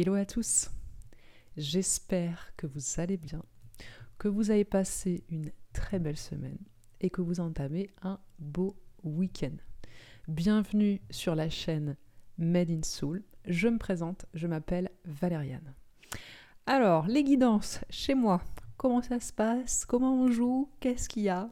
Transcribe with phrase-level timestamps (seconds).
[0.00, 0.70] Hello à tous.
[1.56, 3.42] J'espère que vous allez bien,
[4.16, 6.60] que vous avez passé une très belle semaine
[7.00, 9.56] et que vous entamez un beau week-end.
[10.28, 11.96] Bienvenue sur la chaîne
[12.38, 13.24] Made in Soul.
[13.44, 15.74] Je me présente, je m'appelle Valériane.
[16.66, 18.40] Alors, les guidances chez moi,
[18.76, 19.84] comment ça se passe?
[19.84, 20.70] Comment on joue?
[20.78, 21.50] Qu'est-ce qu'il y a?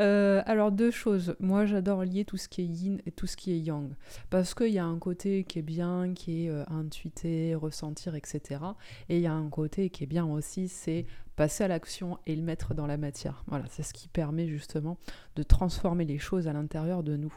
[0.00, 1.36] Euh, alors deux choses.
[1.40, 3.94] Moi j'adore lier tout ce qui est yin et tout ce qui est yang.
[4.30, 8.60] Parce qu'il y a un côté qui est bien, qui est euh, intuiter, ressentir, etc.
[9.08, 12.34] Et il y a un côté qui est bien aussi, c'est passer à l'action et
[12.34, 13.44] le mettre dans la matière.
[13.46, 14.98] Voilà, c'est ce qui permet justement
[15.36, 17.34] de transformer les choses à l'intérieur de nous.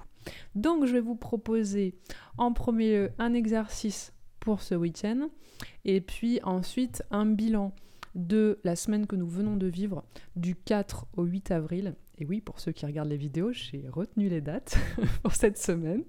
[0.56, 1.96] Donc je vais vous proposer
[2.38, 5.30] en premier lieu un exercice pour ce week-end
[5.86, 7.74] et puis ensuite un bilan
[8.16, 10.04] de la semaine que nous venons de vivre
[10.36, 14.28] du 4 au 8 avril et oui, pour ceux qui regardent les vidéos, j'ai retenu
[14.28, 14.78] les dates
[15.24, 16.04] pour cette semaine.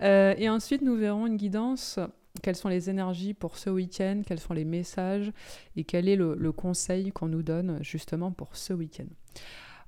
[0.00, 1.98] Euh, et ensuite, nous verrons une guidance.
[2.42, 5.32] Quelles sont les énergies pour ce week-end Quels sont les messages
[5.76, 9.08] Et quel est le, le conseil qu'on nous donne justement pour ce week-end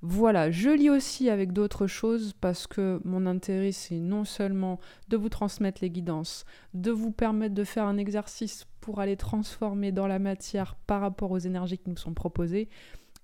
[0.06, 4.78] voilà, je lis aussi avec d'autres choses parce que mon intérêt c'est non seulement
[5.08, 9.92] de vous transmettre les guidances, de vous permettre de faire un exercice pour aller transformer
[9.92, 12.68] dans la matière par rapport aux énergies qui nous sont proposées,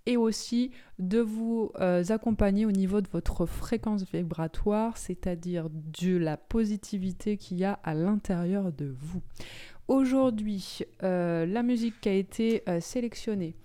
[0.07, 6.37] et aussi de vous euh, accompagner au niveau de votre fréquence vibratoire, c'est-à-dire de la
[6.37, 9.23] positivité qu'il y a à l'intérieur de vous.
[9.89, 13.57] Aujourd'hui, euh, la musique qui a été euh, sélectionnée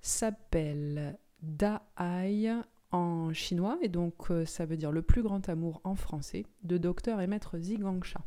[0.00, 2.50] s'appelle Da Ai
[2.90, 7.20] en chinois, et donc ça veut dire le plus grand amour en français, de docteur
[7.20, 8.20] et maître Zigangsha.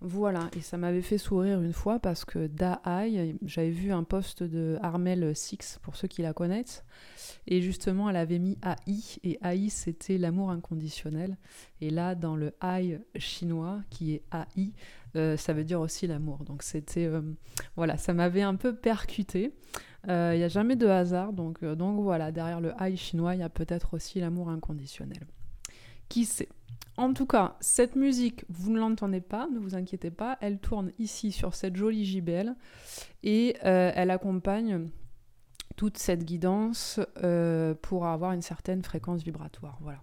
[0.00, 4.44] Voilà, et ça m'avait fait sourire une fois parce que Da'ai, j'avais vu un post
[4.44, 6.84] de Armel Six, pour ceux qui la connaissent,
[7.48, 11.36] et justement elle avait mis AI, et AI c'était l'amour inconditionnel,
[11.80, 14.72] et là dans le AI chinois, qui est AI,
[15.16, 17.22] euh, ça veut dire aussi l'amour, donc c'était, euh,
[17.74, 19.52] voilà, ça m'avait un peu percuté,
[20.08, 23.40] euh, il n'y a jamais de hasard, donc, donc voilà, derrière le AI chinois, il
[23.40, 25.26] y a peut-être aussi l'amour inconditionnel.
[26.08, 26.48] Qui sait?
[26.98, 30.92] En tout cas, cette musique, vous ne l'entendez pas, ne vous inquiétez pas, elle tourne
[30.98, 32.56] ici sur cette jolie JBL
[33.22, 34.88] et euh, elle accompagne
[35.76, 39.78] toute cette guidance euh, pour avoir une certaine fréquence vibratoire.
[39.80, 40.02] Voilà.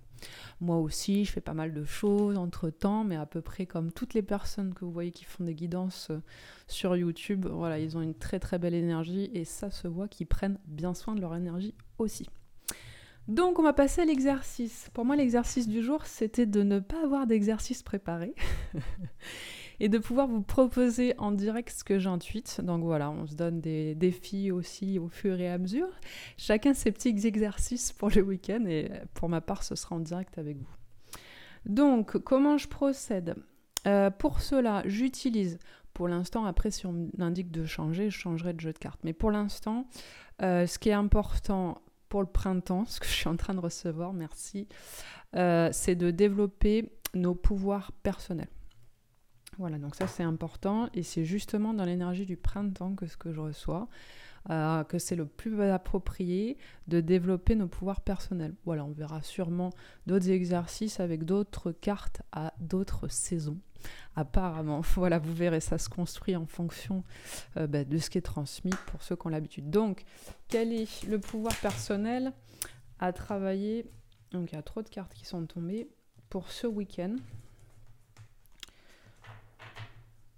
[0.61, 3.91] Moi aussi, je fais pas mal de choses entre temps, mais à peu près comme
[3.91, 6.21] toutes les personnes que vous voyez qui font des guidances euh,
[6.67, 10.27] sur YouTube, voilà, ils ont une très très belle énergie et ça se voit qu'ils
[10.27, 12.29] prennent bien soin de leur énergie aussi.
[13.27, 14.89] Donc on va passer à l'exercice.
[14.93, 18.35] Pour moi, l'exercice du jour, c'était de ne pas avoir d'exercice préparé
[19.79, 22.61] et de pouvoir vous proposer en direct ce que j'intuite.
[22.61, 25.89] Donc voilà, on se donne des défis aussi au fur et à mesure.
[26.37, 30.37] Chacun ses petits exercices pour le week-end et pour ma part, ce sera en direct
[30.37, 30.75] avec vous.
[31.65, 33.35] Donc, comment je procède?
[33.87, 35.57] Euh, Pour cela, j'utilise,
[35.93, 38.99] pour l'instant, après si on m'indique de changer, je changerai de jeu de cartes.
[39.03, 39.87] Mais pour l'instant,
[40.43, 41.81] euh, ce qui est important
[42.21, 44.67] le printemps, ce que je suis en train de recevoir, merci,
[45.35, 48.49] euh, c'est de développer nos pouvoirs personnels.
[49.57, 53.31] Voilà, donc ça c'est important et c'est justement dans l'énergie du printemps que ce que
[53.31, 53.87] je reçois,
[54.49, 56.57] euh, que c'est le plus approprié
[56.89, 58.53] de développer nos pouvoirs personnels.
[58.65, 59.69] Voilà, on verra sûrement
[60.07, 63.57] d'autres exercices avec d'autres cartes à d'autres saisons
[64.15, 64.81] apparemment.
[64.95, 67.03] Voilà, vous verrez, ça se construit en fonction
[67.57, 69.69] euh, bah, de ce qui est transmis pour ceux qui ont l'habitude.
[69.69, 70.03] Donc,
[70.47, 72.33] quel est le pouvoir personnel
[72.99, 73.85] à travailler?
[74.31, 75.89] Donc, il y a trop de cartes qui sont tombées
[76.29, 77.15] pour ce week-end.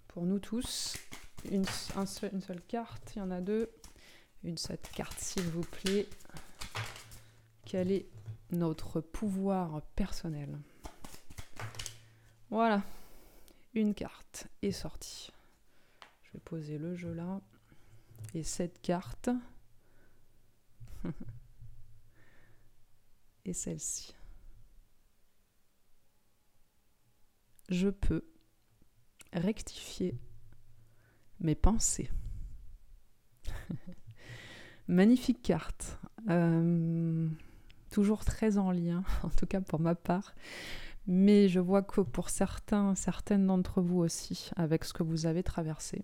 [0.08, 0.98] Pour nous tous,
[1.52, 1.66] une,
[2.34, 3.70] une seule carte, il y en a deux.
[4.44, 6.08] Une seule carte, s'il vous plaît.
[7.66, 8.08] Quel est
[8.52, 10.58] notre pouvoir personnel?
[12.50, 12.82] Voilà,
[13.78, 15.32] une carte est sortie.
[16.24, 17.42] Je vais poser le jeu là.
[18.34, 19.30] Et cette carte.
[23.46, 24.16] et celle-ci.
[27.70, 28.26] Je peux
[29.32, 30.18] rectifier
[31.40, 32.10] mes pensées.
[34.88, 36.00] Magnifique carte.
[36.30, 37.30] Euh,
[37.92, 40.34] toujours très en lien, en tout cas pour ma part,
[41.08, 45.42] mais je vois que pour certains, certaines d'entre vous aussi, avec ce que vous avez
[45.42, 46.04] traversé,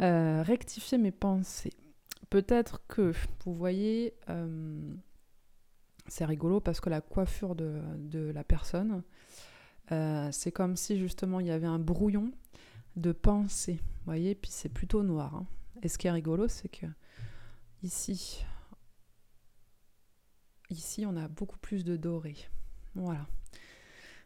[0.00, 1.72] euh, rectifier mes pensées.
[2.30, 3.12] Peut-être que,
[3.44, 4.94] vous voyez, euh,
[6.06, 9.02] c'est rigolo parce que la coiffure de, la personne,
[9.90, 12.30] euh, c'est comme si justement il y avait un brouillon
[12.96, 15.34] de pensée, vous voyez, puis c'est plutôt noir.
[15.34, 15.46] Hein.
[15.82, 16.86] Et ce qui est rigolo, c'est que
[17.82, 18.44] ici,
[20.70, 22.36] ici, on a beaucoup plus de doré.
[22.96, 23.26] Voilà.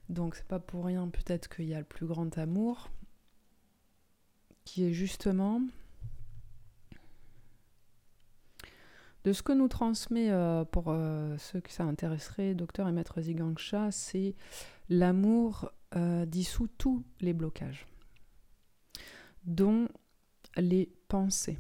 [0.08, 2.90] Donc c'est pas pour rien peut-être qu'il y a le plus grand amour.
[4.64, 5.61] qui est justement
[9.25, 13.20] de ce que nous transmet, euh, pour euh, ceux que ça intéresserait, docteur et maître
[13.20, 14.34] Zigangsha, c'est
[14.88, 17.87] l'amour euh, dissout tous les blocages,
[19.44, 19.88] dont
[20.56, 21.58] les pensées.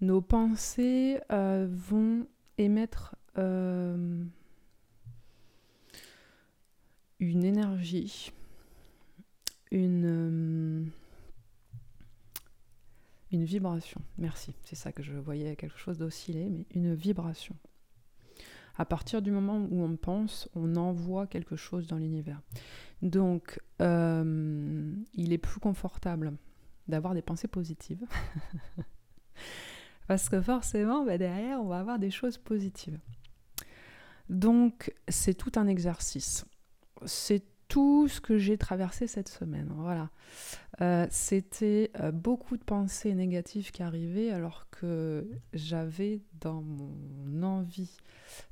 [0.00, 2.26] Nos pensées vont
[2.58, 3.16] émettre
[7.18, 8.32] une énergie,
[9.70, 10.90] une
[13.32, 14.00] une vibration.
[14.18, 17.56] Merci, c'est ça que je voyais, quelque chose d'oscillé, mais une vibration.
[18.78, 22.40] À partir du moment où on pense, on envoie quelque chose dans l'univers.
[23.02, 26.34] Donc, euh, il est plus confortable
[26.86, 28.04] d'avoir des pensées positives.
[30.08, 32.98] Parce que forcément, bah, derrière, on va avoir des choses positives.
[34.28, 36.44] Donc, c'est tout un exercice.
[37.04, 39.72] C'est tout ce que j'ai traversé cette semaine.
[39.76, 40.10] Voilà.
[40.80, 47.96] Euh, c'était euh, beaucoup de pensées négatives qui arrivaient alors que j'avais dans mon envie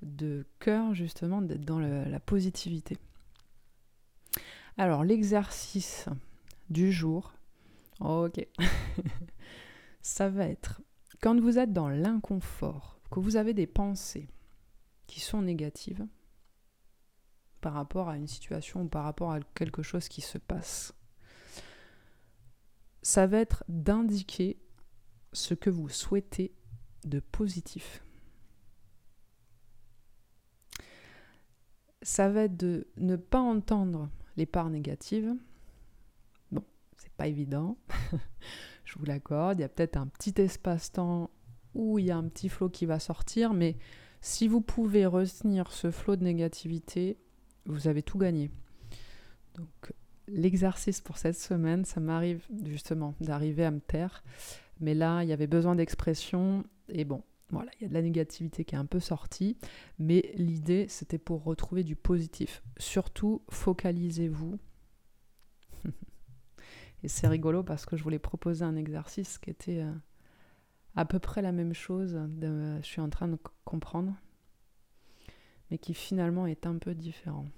[0.03, 2.99] de cœur justement d'être dans la positivité.
[4.77, 6.07] Alors l'exercice
[6.71, 7.33] du jour,
[8.01, 8.45] ok,
[10.03, 10.81] ça va être
[11.25, 14.29] quand vous êtes dans l'inconfort, que vous avez des pensées
[15.07, 16.07] qui sont négatives,
[17.65, 20.93] par rapport à une situation ou par rapport à quelque chose qui se passe.
[23.01, 24.59] Ça va être d'indiquer
[25.33, 26.55] ce que vous souhaitez
[27.07, 28.05] de positif.
[32.03, 35.35] Ça va être de ne pas entendre les parts négatives.
[36.53, 36.65] Bon,
[36.99, 37.79] c'est pas évident,
[38.85, 39.59] je vous l'accorde.
[39.59, 41.31] Il y a peut-être un petit espace-temps
[41.73, 43.79] où il y a un petit flot qui va sortir, mais
[44.21, 47.17] si vous pouvez retenir ce flot de négativité,
[47.67, 48.51] vous avez tout gagné.
[49.57, 49.93] Donc
[50.29, 54.23] l'exercice pour cette semaine, ça m'arrive justement d'arriver à me taire.
[54.81, 56.65] Mais là, il y avait besoin d'expression.
[56.89, 59.57] Et bon, voilà, il y a de la négativité qui est un peu sortie.
[59.99, 62.63] Mais l'idée, c'était pour retrouver du positif.
[62.79, 64.59] Surtout, focalisez-vous.
[67.03, 69.93] et c'est rigolo parce que je voulais proposer un exercice qui était euh,
[70.97, 72.19] à peu près la même chose.
[72.41, 74.15] Je suis en train de comprendre
[75.75, 77.49] mais qui finalement est un peu différent.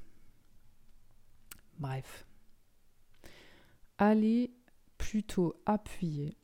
[1.78, 2.26] Bref.
[3.98, 4.54] Allez
[4.96, 6.38] plutôt appuyer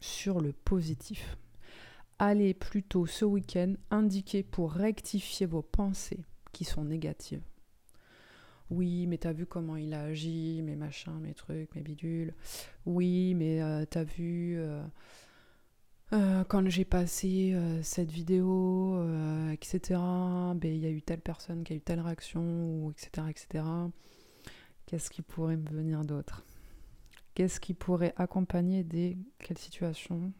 [0.00, 1.36] sur le positif.
[2.18, 7.44] Allez plutôt ce week-end indiquer pour rectifier vos pensées qui sont négatives.
[8.70, 12.32] Oui, mais t'as vu comment il a agi, mes machins, mes trucs, mes bidules.
[12.86, 14.58] Oui, mais euh, t'as vu...
[14.58, 14.82] Euh,
[16.14, 20.00] euh, quand j'ai passé euh, cette vidéo, euh, etc.,
[20.54, 23.64] ben, il y a eu telle personne qui a eu telle réaction, ou etc., etc.
[24.86, 26.46] Qu'est-ce qui pourrait me venir d'autre?
[27.34, 29.18] Qu'est-ce qui pourrait accompagner des...
[29.38, 30.32] Quelle situation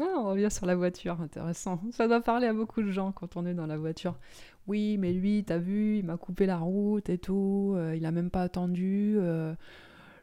[0.00, 1.78] ah, on revient sur la voiture, intéressant.
[1.90, 4.18] Ça doit parler à beaucoup de gens quand on est dans la voiture.
[4.66, 8.30] Oui, mais lui, t'as vu, il m'a coupé la route et tout, il a même
[8.30, 9.18] pas attendu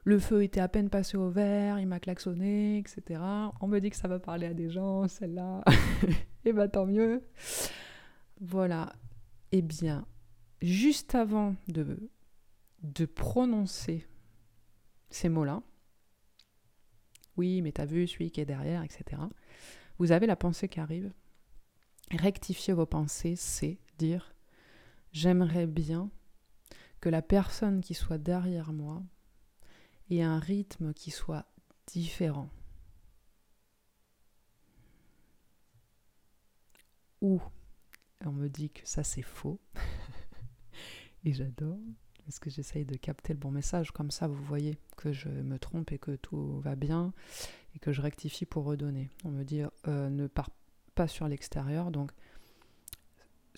[0.09, 3.21] le feu était à peine passé au vert, il m'a klaxonné, etc.
[3.61, 5.63] On me dit que ça va parler à des gens, celle-là.
[5.67, 6.07] et
[6.45, 7.23] eh bah ben, tant mieux.
[8.41, 8.91] Voilà.
[9.51, 10.07] Eh bien,
[10.63, 12.09] juste avant de,
[12.81, 14.07] de prononcer
[15.11, 15.61] ces mots-là,
[17.37, 19.21] oui, mais t'as vu celui qui est derrière, etc.
[19.99, 21.13] Vous avez la pensée qui arrive.
[22.09, 24.33] Rectifier vos pensées, c'est dire
[25.11, 26.09] j'aimerais bien
[26.99, 29.03] que la personne qui soit derrière moi
[30.09, 31.45] et un rythme qui soit
[31.87, 32.49] différent.
[37.21, 37.41] Ou
[38.25, 39.59] on me dit que ça c'est faux.
[41.25, 41.79] et j'adore.
[42.27, 45.57] Est-ce que j'essaye de capter le bon message Comme ça, vous voyez que je me
[45.57, 47.11] trompe et que tout va bien
[47.75, 49.09] et que je rectifie pour redonner.
[49.25, 50.51] On me dit euh, ne pars
[50.93, 51.91] pas sur l'extérieur.
[51.91, 52.11] Donc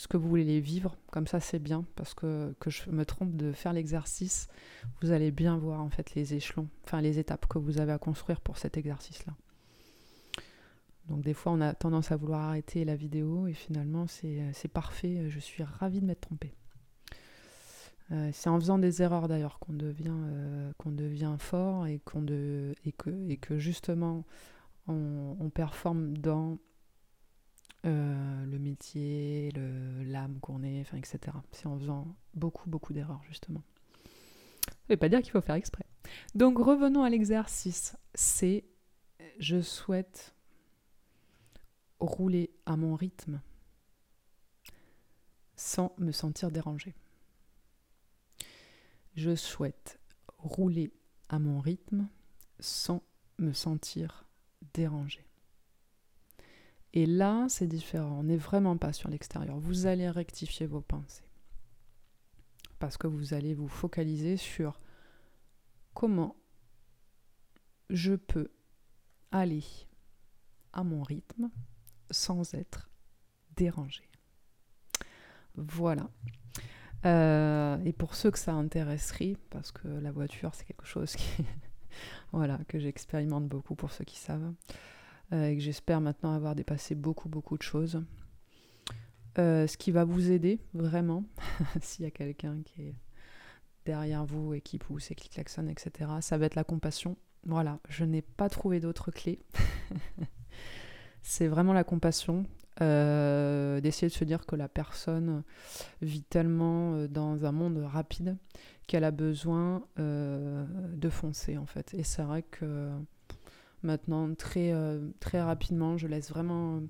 [0.02, 3.36] ce que vous voulez vivre, comme ça c'est bien, parce que, que je me trompe
[3.36, 4.48] de faire l'exercice,
[5.00, 8.00] vous allez bien voir en fait les échelons, enfin les étapes que vous avez à
[8.00, 9.34] construire pour cet exercice-là.
[11.08, 15.30] Donc des fois on a tendance à vouloir arrêter la vidéo et finalement c'est parfait,
[15.30, 16.56] je suis ravie de m'être trompée.
[18.12, 22.74] Euh, c'est en faisant des erreurs d'ailleurs qu'on devient, euh, devient fort et, qu'on de,
[22.86, 24.26] et, que, et que justement
[24.88, 26.58] on, on performe dans
[27.86, 29.52] euh, le métier,
[30.06, 31.20] l'âme qu'on est, etc.
[31.52, 33.64] C'est en faisant beaucoup, beaucoup d'erreurs, justement.
[34.66, 35.86] Ça ne veut pas dire qu'il faut faire exprès.
[36.36, 37.96] Donc revenons à l'exercice.
[38.14, 38.66] C'est
[39.40, 40.36] je souhaite
[42.00, 43.42] rouler à mon rythme
[45.56, 46.96] sans me sentir dérangé.
[49.16, 50.00] Je souhaite
[50.38, 50.92] rouler
[51.30, 52.08] à mon rythme
[52.60, 53.04] sans
[53.38, 54.26] me sentir
[54.74, 55.26] dérangé.
[56.94, 58.20] Et là, c'est différent.
[58.20, 59.58] On n'est vraiment pas sur l'extérieur.
[59.58, 61.24] Vous allez rectifier vos pensées.
[62.80, 64.80] Parce que vous allez vous focaliser sur
[65.94, 66.36] comment
[67.90, 68.50] je peux
[69.32, 69.64] aller
[70.74, 71.50] à mon rythme
[72.10, 72.90] sans être
[73.56, 74.10] dérangé.
[75.56, 76.10] Voilà.
[77.06, 81.16] Euh, et pour ceux que ça intéresserait, parce que la voiture c'est quelque chose
[82.32, 84.54] voilà, que j'expérimente beaucoup pour ceux qui savent,
[85.32, 88.04] et que j'espère maintenant avoir dépassé beaucoup beaucoup de choses.
[89.38, 91.24] Euh, ce qui va vous aider vraiment,
[91.82, 92.96] s'il y a quelqu'un qui est
[93.86, 97.16] derrière vous et qui pousse et qui klaxonne, etc., ça va être la compassion.
[97.46, 99.40] Voilà, je n'ai pas trouvé d'autres clés.
[101.24, 102.46] c'est vraiment la compassion.
[102.82, 105.44] Euh, d'essayer de se dire que la personne
[106.02, 108.38] vit tellement euh, dans un monde rapide
[108.88, 111.94] qu'elle a besoin euh, de foncer en fait.
[111.94, 112.90] Et c'est vrai que
[113.84, 114.74] maintenant, très,
[115.20, 116.82] très rapidement, je laisse vraiment,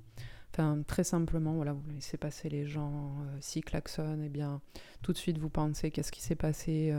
[0.54, 4.62] enfin très simplement, voilà, vous laissez passer les gens, s'ils klaxonnent, eh bien
[5.02, 6.94] tout de suite vous pensez qu'est-ce qui s'est passé.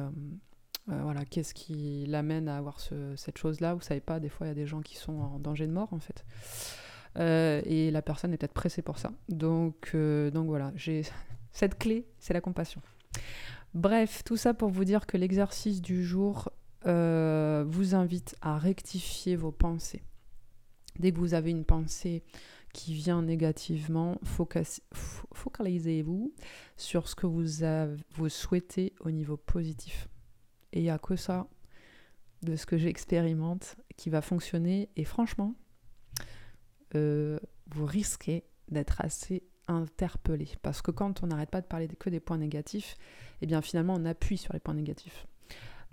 [0.86, 4.52] voilà, qu'est-ce qui l'amène à avoir cette chose-là Vous savez pas, des fois il y
[4.52, 6.24] a des gens qui sont en danger de mort en fait.
[7.18, 9.12] Euh, et la personne est peut-être pressée pour ça.
[9.28, 11.02] Donc, euh, donc voilà, j'ai
[11.52, 12.80] cette clé, c'est la compassion.
[13.74, 16.50] Bref, tout ça pour vous dire que l'exercice du jour
[16.86, 20.02] euh, vous invite à rectifier vos pensées.
[20.98, 22.22] Dès que vous avez une pensée
[22.72, 24.18] qui vient négativement,
[25.32, 26.32] focalisez-vous
[26.76, 27.44] sur ce que vous,
[28.14, 30.08] vous souhaitez au niveau positif.
[30.72, 31.48] Et il n'y a que ça,
[32.42, 34.88] de ce que j'expérimente, qui va fonctionner.
[34.96, 35.54] Et franchement,
[36.94, 40.48] euh, vous risquez d'être assez interpellé.
[40.62, 42.96] Parce que quand on n'arrête pas de parler que des points négatifs,
[43.40, 45.26] eh bien finalement on appuie sur les points négatifs.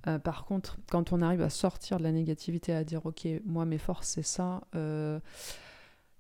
[0.08, 3.66] Euh, par contre, quand on arrive à sortir de la négativité, à dire ok, moi
[3.66, 5.20] mes forces c'est ça, euh,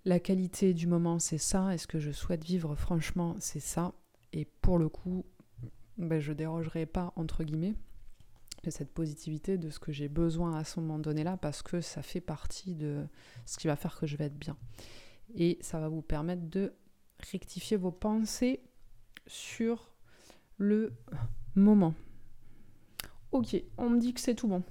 [0.06, 3.94] la qualité du moment c'est ça, est-ce que je souhaite vivre franchement c'est ça,
[4.34, 5.26] et pour le coup,
[5.98, 7.76] ben, je dérogerai pas entre guillemets
[8.64, 11.80] de cette positivité, de ce que j'ai besoin à ce moment donné là, parce que
[11.80, 13.06] ça fait partie de
[13.46, 14.58] ce qui va faire que je vais être bien.
[15.36, 16.74] Et ça va vous permettre de
[17.32, 18.62] rectifier vos pensées
[19.28, 19.94] sur
[20.58, 20.92] le
[21.56, 21.94] moment.
[23.32, 24.64] Ok, on me dit que c'est tout bon.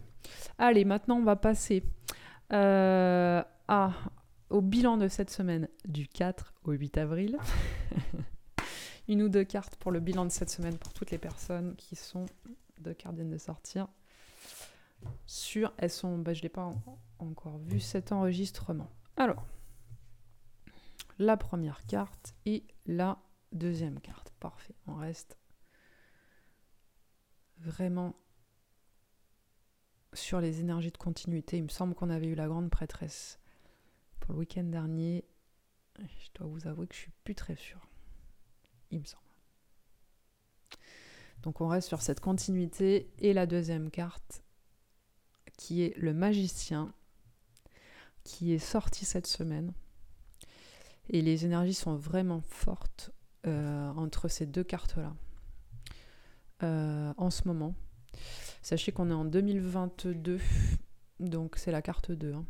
[0.58, 1.84] Allez, maintenant on va passer
[2.52, 3.42] euh,
[4.50, 7.38] au bilan de cette semaine du 4 au 8 avril.
[9.08, 11.96] Une ou deux cartes pour le bilan de cette semaine pour toutes les personnes qui
[11.96, 12.26] sont
[12.80, 13.86] deux cartes viennent de sortir.
[15.26, 16.70] Sur, elles sont, bah, je n'ai pas
[17.18, 18.90] encore vu cet enregistrement.
[19.16, 19.46] Alors,
[21.18, 23.18] la première carte et la
[23.52, 24.32] deuxième carte.
[24.40, 25.36] Parfait, on reste
[27.58, 28.14] vraiment
[30.12, 31.58] sur les énergies de continuité.
[31.58, 33.38] Il me semble qu'on avait eu la grande prêtresse
[34.20, 35.24] pour le week-end dernier.
[35.98, 37.86] Je dois vous avouer que je suis plus très sûre.
[38.90, 39.22] Il me semble.
[41.42, 43.10] Donc on reste sur cette continuité.
[43.18, 44.42] Et la deuxième carte,
[45.56, 46.92] qui est le magicien,
[48.24, 49.72] qui est sorti cette semaine.
[51.10, 53.10] Et les énergies sont vraiment fortes
[53.46, 55.14] euh, entre ces deux cartes-là.
[56.64, 57.74] Euh, en ce moment.
[58.68, 60.38] Sachez qu'on est en 2022,
[61.20, 62.34] donc c'est la carte 2.
[62.34, 62.44] Hein.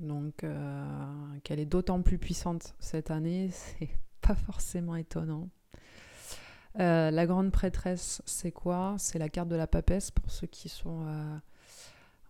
[0.00, 3.90] Donc euh, qu'elle est d'autant plus puissante cette année, c'est
[4.22, 5.50] pas forcément étonnant.
[6.80, 8.96] Euh, la grande prêtresse, c'est quoi?
[8.98, 11.08] C'est la carte de la papesse pour ceux qui sont.
[11.08, 11.38] Euh,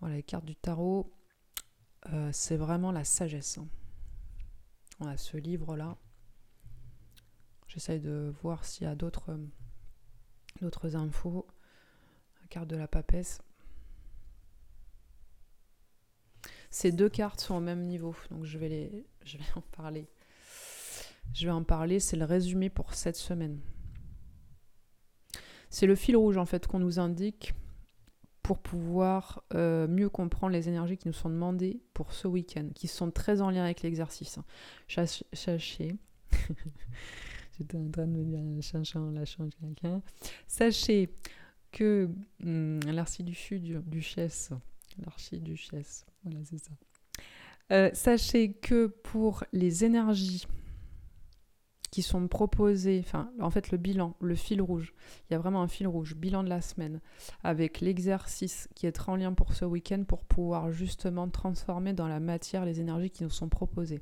[0.00, 1.12] voilà, les cartes du tarot.
[2.32, 3.58] C'est vraiment la sagesse.
[3.58, 3.68] Hein.
[4.98, 5.96] On a ce livre-là.
[7.68, 9.38] J'essaye de voir s'il y a d'autres,
[10.60, 11.46] d'autres infos.
[12.54, 13.40] La de la papesse.
[16.70, 20.08] Ces deux cartes sont au même niveau, donc je vais, les, je vais en parler.
[21.32, 23.61] Je vais en parler, c'est le résumé pour cette semaine.
[25.70, 27.54] C'est le fil rouge en fait qu'on nous indique
[28.42, 32.88] pour pouvoir euh, mieux comprendre les énergies qui nous sont demandées pour ce week-end, qui
[32.88, 34.38] sont très en lien avec l'exercice.
[34.87, 35.96] Sachez,
[37.58, 38.42] j'étais en train de me dire
[39.61, 40.02] quelqu'un.
[40.46, 41.11] Sachez
[41.75, 42.09] que
[42.43, 44.50] hum, l'archiduchesse,
[45.04, 46.71] l'archiduchesse, voilà c'est ça.
[47.73, 50.47] Euh, sachez que pour les énergies
[51.90, 54.95] qui sont proposés, enfin en fait le bilan, le fil rouge,
[55.28, 57.00] il y a vraiment un fil rouge, bilan de la semaine,
[57.43, 62.21] avec l'exercice qui est en lien pour ce week-end pour pouvoir justement transformer dans la
[62.21, 64.00] matière les énergies qui nous sont proposées.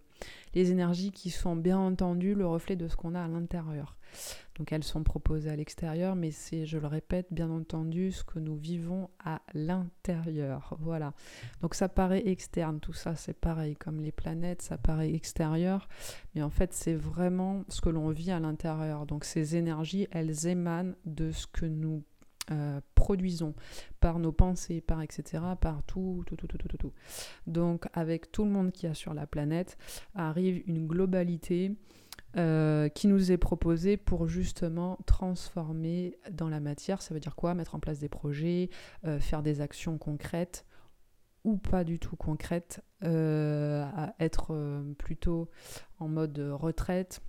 [0.54, 3.96] Les énergies qui sont bien entendu le reflet de ce qu'on a à l'intérieur.
[4.58, 8.38] Donc elles sont proposées à l'extérieur, mais c'est, je le répète, bien entendu, ce que
[8.38, 10.76] nous vivons à l'intérieur.
[10.80, 11.14] Voilà.
[11.62, 15.88] Donc ça paraît externe, tout ça c'est pareil, comme les planètes, ça paraît extérieur,
[16.34, 19.06] mais en fait c'est vraiment ce que l'on vit à l'intérieur.
[19.06, 22.04] Donc ces énergies, elles émanent de ce que nous
[22.50, 23.54] euh, produisons
[24.00, 26.92] par nos pensées, par etc., par tout, tout, tout, tout, tout, tout.
[27.46, 29.78] Donc avec tout le monde qui a sur la planète,
[30.14, 31.76] arrive une globalité
[32.36, 37.00] euh, qui nous est proposée pour justement transformer dans la matière.
[37.00, 37.54] Ça veut dire quoi?
[37.54, 38.70] Mettre en place des projets,
[39.04, 40.66] euh, faire des actions concrètes
[41.44, 45.50] ou pas du tout concrètes, être plutôt
[45.98, 47.20] en mode retraite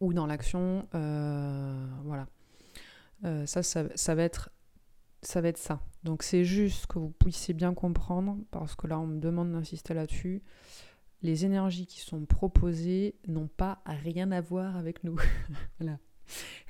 [0.00, 0.86] ou dans l'action.
[0.92, 2.26] voilà.
[3.24, 4.50] Euh, ça, ça, va être,
[5.22, 5.80] ça.
[6.04, 9.94] Donc c'est juste que vous puissiez bien comprendre, parce que là on me demande d'insister
[9.94, 10.42] là-dessus,
[11.22, 15.16] les énergies qui sont proposées n'ont pas rien à voir avec nous.
[15.78, 15.98] voilà.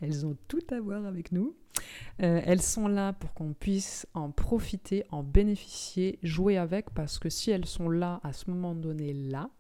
[0.00, 1.54] Elles ont tout à voir avec nous.
[2.23, 7.28] Euh, elles sont là pour qu'on puisse en profiter, en bénéficier, jouer avec, parce que
[7.28, 9.50] si elles sont là à ce moment donné là,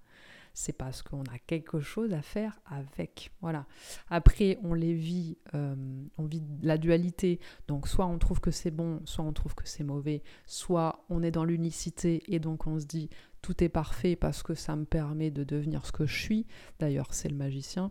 [0.60, 3.32] c'est parce qu'on a quelque chose à faire avec.
[3.40, 3.64] Voilà.
[4.10, 5.74] Après, on les vit, euh,
[6.18, 7.40] on vit la dualité.
[7.66, 11.22] Donc, soit on trouve que c'est bon, soit on trouve que c'est mauvais, soit on
[11.22, 13.08] est dans l'unicité et donc on se dit
[13.40, 16.46] tout est parfait parce que ça me permet de devenir ce que je suis.
[16.78, 17.90] D'ailleurs, c'est le magicien.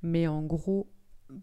[0.00, 0.88] Mais en gros,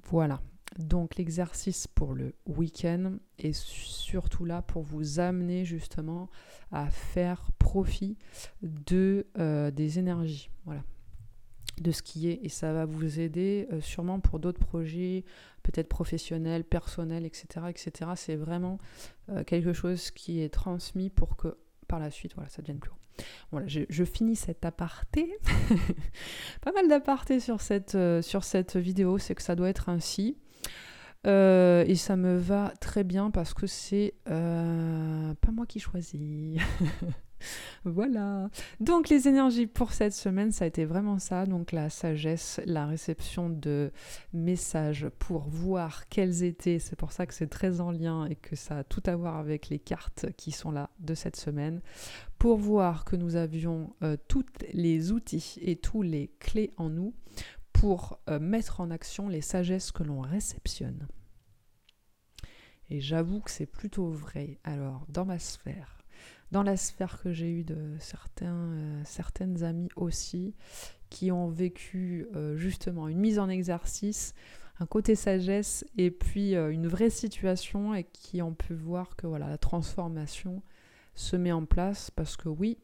[0.09, 0.41] voilà.
[0.79, 6.29] Donc l'exercice pour le week-end est surtout là pour vous amener justement
[6.71, 8.17] à faire profit
[8.61, 10.83] de, euh, des énergies, voilà,
[11.79, 12.39] de ce qui est.
[12.43, 15.25] Et ça va vous aider euh, sûrement pour d'autres projets,
[15.61, 17.67] peut-être professionnels, personnels, etc.
[17.69, 18.11] etc.
[18.15, 18.79] C'est vraiment
[19.29, 22.89] euh, quelque chose qui est transmis pour que par la suite, voilà, ça devienne plus
[22.89, 23.23] haut.
[23.51, 25.37] Voilà, je, finis cet aparté.
[26.61, 30.35] Pas mal d'aparté sur cette, sur cette vidéo, c'est que ça doit être ainsi.
[31.25, 36.59] Euh, et ça me va très bien parce que c'est euh, pas moi qui choisis.
[37.85, 38.49] voilà.
[38.81, 41.45] Donc les énergies pour cette semaine, ça a été vraiment ça.
[41.45, 43.91] Donc la sagesse, la réception de
[44.33, 46.79] messages pour voir quels étaient.
[46.79, 49.37] C'est pour ça que c'est très en lien et que ça a tout à voir
[49.37, 51.81] avec les cartes qui sont là de cette semaine.
[52.37, 57.13] Pour voir que nous avions euh, tous les outils et tous les clés en nous
[57.71, 61.05] pour mettre en action les sagesses que l'on réceptionne.
[62.93, 64.59] Et j'avoue que c'est plutôt vrai.
[64.63, 66.03] Alors, dans ma sphère,
[66.51, 70.53] dans la sphère que j'ai eue de certains, euh, certaines amies aussi,
[71.09, 74.35] qui ont vécu euh, justement une mise en exercice,
[74.79, 79.49] un côté sagesse et puis une vraie situation et qui ont pu voir que voilà,
[79.49, 80.61] la transformation
[81.15, 82.77] se met en place parce que oui,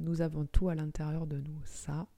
[0.00, 1.60] nous avons tout à l'intérieur de nous.
[1.64, 2.08] Ça,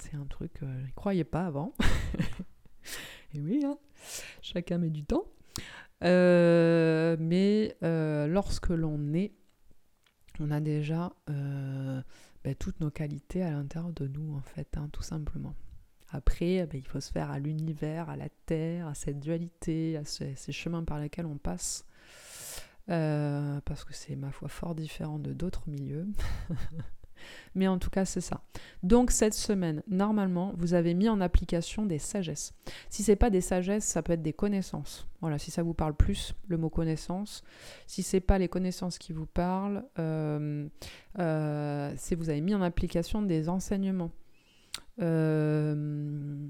[0.00, 1.72] c'est un truc, que je ne croyais pas avant.
[3.34, 3.78] Et oui, hein,
[4.40, 5.31] chacun met du temps.
[6.04, 9.32] Euh, mais euh, lorsque l'on est,
[10.40, 12.02] on a déjà euh,
[12.42, 15.54] ben, toutes nos qualités à l'intérieur de nous, en fait, hein, tout simplement.
[16.10, 20.04] Après, ben, il faut se faire à l'univers, à la terre, à cette dualité, à
[20.04, 21.86] ces chemins par lesquels on passe.
[22.86, 26.08] parce que c'est, ma foi, fort différent de d'autres milieux.
[27.54, 28.42] Mais en tout cas, c'est ça.
[28.82, 32.54] Donc cette semaine, normalement, vous avez mis en application des sagesses.
[32.88, 35.06] Si c'est pas des sagesses, ça peut être des connaissances.
[35.20, 37.44] Voilà, si ça vous parle plus, le mot connaissance.
[37.86, 40.68] Si c'est pas les connaissances qui vous parlent, euh,
[41.18, 44.10] euh, vous avez mis en application des enseignements,
[45.00, 46.46] euh,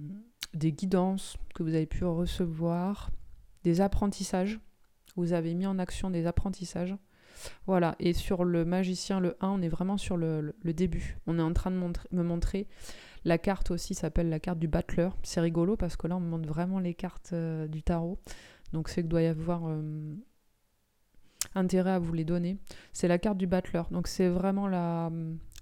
[0.55, 3.11] des guidances que vous avez pu recevoir,
[3.65, 4.61] des apprentissages.
[5.17, 6.97] Vous avez mis en action des apprentissages.
[7.67, 11.19] Voilà, et sur le magicien, le 1, on est vraiment sur le, début.
[11.27, 12.67] On est en train de me montrer.
[13.25, 15.17] La carte aussi s'appelle la carte du battleur.
[15.23, 18.19] C'est rigolo parce que là, on me montre vraiment les cartes euh, du tarot.
[18.73, 20.15] Donc, c'est que doit y avoir euh,
[21.55, 22.59] intérêt à vous les donner.
[22.93, 23.89] C'est la carte du battleur.
[23.91, 24.69] Donc, c'est vraiment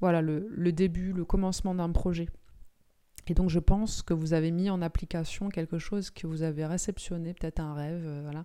[0.00, 2.28] voilà, le, le début, le commencement d'un projet.
[3.30, 6.66] Et donc je pense que vous avez mis en application quelque chose que vous avez
[6.66, 8.44] réceptionné, peut-être un rêve, euh, voilà,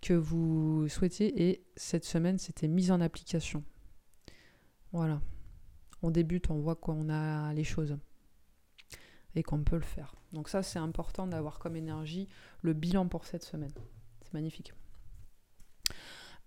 [0.00, 3.64] que vous souhaitiez et cette semaine c'était mise en application.
[4.92, 5.20] Voilà.
[6.02, 7.96] On débute, on voit qu'on a les choses
[9.34, 10.14] et qu'on peut le faire.
[10.32, 12.28] Donc ça c'est important d'avoir comme énergie
[12.62, 13.72] le bilan pour cette semaine.
[14.22, 14.72] C'est magnifique.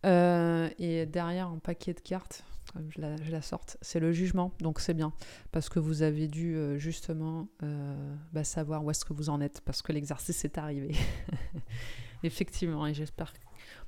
[0.05, 2.43] Euh, et derrière un paquet de cartes,
[2.89, 4.51] je la, sorte, c'est le jugement.
[4.59, 5.13] Donc c'est bien
[5.51, 9.41] parce que vous avez dû euh, justement euh, bah, savoir où est-ce que vous en
[9.41, 10.95] êtes parce que l'exercice est arrivé.
[12.23, 13.33] Effectivement, et j'espère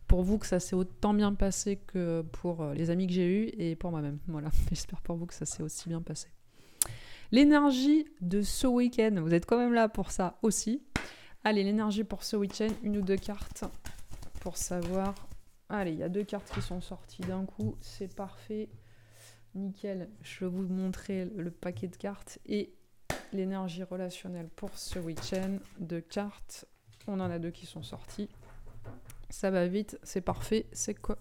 [0.08, 3.28] pour vous que ça s'est autant bien passé que pour euh, les amis que j'ai
[3.28, 4.20] eus et pour moi-même.
[4.28, 6.28] Voilà, j'espère pour vous que ça s'est aussi bien passé.
[7.32, 10.84] L'énergie de ce week-end, vous êtes quand même là pour ça aussi.
[11.44, 13.64] Allez, l'énergie pour ce week-end, une ou deux cartes
[14.42, 15.16] pour savoir.
[15.70, 18.70] Allez, il y a deux cartes qui sont sorties d'un coup, c'est parfait.
[19.56, 22.76] Nickel, je vais vous montrer le paquet de cartes et
[23.34, 25.58] l'énergie relationnelle pour ce week-end.
[25.80, 26.66] de cartes,
[27.08, 28.30] on en a deux qui sont sorties.
[29.30, 31.18] Ça va vite, c'est parfait, c'est quoi?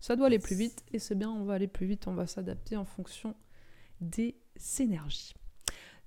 [0.00, 2.26] Ça doit aller plus vite et c'est bien, on va aller plus vite, on va
[2.26, 3.36] s'adapter en fonction
[4.00, 4.36] des
[4.80, 5.34] énergies.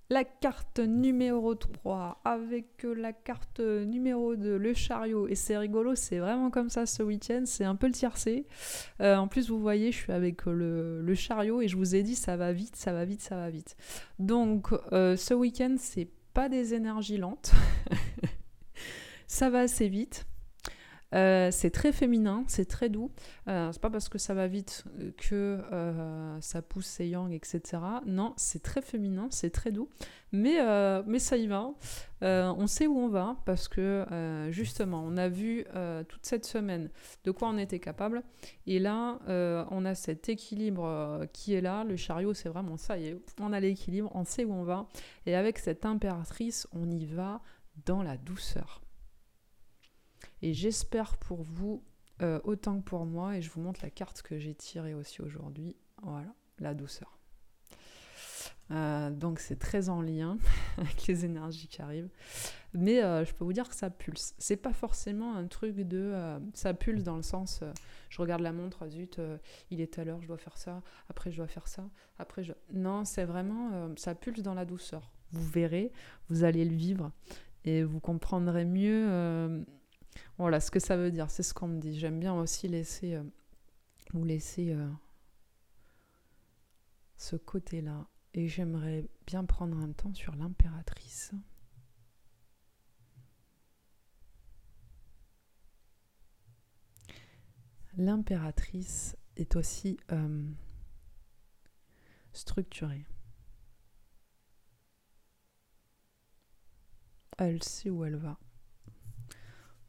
[0.09, 5.27] La carte numéro 3 avec la carte numéro 2, le chariot.
[5.27, 8.45] Et c'est rigolo, c'est vraiment comme ça ce week-end, c'est un peu le tiercé.
[9.01, 12.03] Euh, en plus, vous voyez, je suis avec le, le, chariot et je vous ai
[12.03, 13.77] dit, ça va vite, ça va vite, ça va vite.
[14.19, 17.53] Donc, euh, ce week-end, c'est pas des énergies lentes.
[19.27, 20.25] ça va assez vite.
[21.15, 23.11] Euh, c'est très féminin, c'est très doux.
[23.47, 24.83] Euh, c'est pas parce que ça va vite
[25.17, 27.81] que euh, ça pousse ses yang, etc.
[28.05, 29.89] Non, c'est très féminin, c'est très doux.
[30.31, 30.57] Mais,
[31.07, 31.71] mais ça y va.
[32.21, 34.05] on sait où on va parce que
[34.49, 35.65] justement, on a vu
[36.09, 36.89] toute cette semaine
[37.23, 38.21] de quoi on était capable.
[38.67, 39.19] Et là,
[39.71, 41.85] on a cet équilibre qui est là.
[41.85, 42.95] Le chariot, c'est vraiment ça.
[43.39, 44.89] on a l'équilibre, on sait où on va.
[45.25, 47.41] Et avec cette impératrice, on y va
[47.85, 48.84] dans la douceur.
[50.41, 51.83] Et j'espère pour vous
[52.21, 55.21] euh, autant que pour moi, et je vous montre la carte que j'ai tirée aussi
[55.21, 55.75] aujourd'hui.
[56.01, 57.19] Voilà, la douceur.
[58.71, 60.39] Euh, donc c'est très en lien
[60.77, 62.09] avec les énergies qui arrivent.
[62.73, 64.33] Mais euh, je peux vous dire que ça pulse.
[64.37, 66.39] C'est pas forcément un truc de...
[66.53, 67.63] ça pulse dans le sens,
[68.09, 69.19] je regarde la montre, zut,
[69.69, 72.53] il est à l'heure, je dois faire ça, après je dois faire ça, après je...
[72.73, 73.93] Non, c'est vraiment...
[73.97, 75.11] ça pulse dans la douceur.
[75.31, 75.91] Vous verrez,
[76.29, 77.11] vous allez le vivre
[77.65, 79.65] et vous comprendrez mieux
[80.37, 81.97] voilà ce que ça veut dire, c'est ce qu'on me dit.
[81.97, 83.23] J'aime bien aussi laisser, euh,
[84.13, 84.89] laisser euh,
[87.17, 88.07] ce côté-là.
[88.33, 91.31] Et j'aimerais bien prendre un temps sur l'impératrice.
[97.97, 100.51] L'impératrice est aussi euh,
[102.33, 103.05] structurée.
[107.37, 108.37] Elle sait où elle va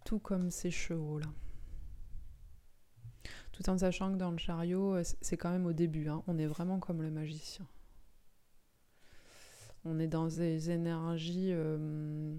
[0.07, 1.27] tout comme ces chevaux-là.
[3.51, 6.23] Tout en sachant que dans le chariot, euh, c'est quand même au début, hein.
[6.29, 7.66] on est vraiment comme le magicien.
[9.85, 12.37] On est dans des énergies euh,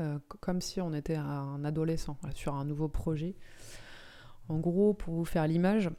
[0.00, 3.34] euh, comme si on était un adolescent sur un nouveau projet.
[4.48, 5.90] En gros, pour vous faire l'image,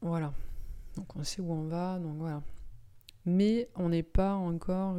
[0.00, 0.32] voilà.
[0.96, 2.42] Donc on sait où on va, donc voilà.
[3.26, 4.96] Mais on n'est pas encore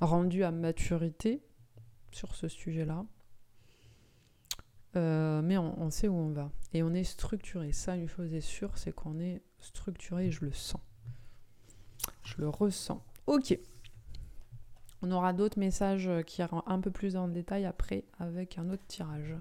[0.00, 1.42] rendu à maturité
[2.10, 3.04] sur ce sujet-là.
[4.96, 6.50] Euh, mais on, sait où on va.
[6.72, 7.72] Et on est structuré.
[7.72, 10.80] Ça, une chose est sûre, c'est qu'on est structuré et je le sens.
[12.24, 13.04] Je le ressens.
[13.26, 13.58] Ok.
[15.02, 18.84] On aura d'autres messages qui iront un peu plus en détail après avec un autre
[18.88, 19.34] tirage.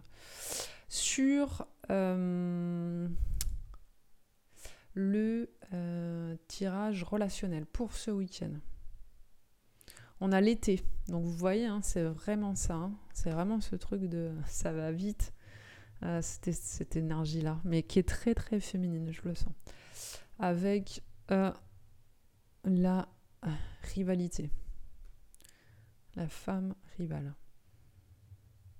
[0.90, 3.08] Sur euh,
[4.94, 8.52] le euh, tirage relationnel pour ce week-end.
[10.20, 10.84] On a l'été.
[11.08, 12.76] Donc vous voyez, hein, c'est vraiment ça.
[12.76, 12.92] Hein.
[13.14, 15.34] C'est vraiment ce truc de ça va vite.
[16.04, 19.52] Euh, cette énergie-là, mais qui est très très féminine, je le sens.
[20.38, 21.02] Avec
[21.32, 21.52] euh,
[22.66, 23.08] la
[23.82, 24.52] rivalité.
[26.16, 27.34] La femme rivale.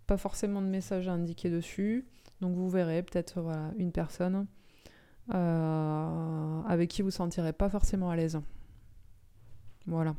[0.06, 2.08] Pas forcément de message indiqué dessus.
[2.40, 4.46] Donc vous verrez peut-être voilà, une personne
[5.34, 8.40] euh, avec qui vous sentirez pas forcément à l'aise.
[9.88, 10.16] Voilà.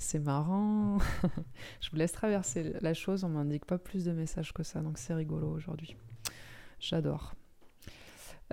[0.00, 0.96] C'est marrant.
[1.82, 3.22] je vous laisse traverser la chose.
[3.22, 5.94] On m'indique pas plus de messages que ça, donc c'est rigolo aujourd'hui.
[6.80, 7.34] J'adore.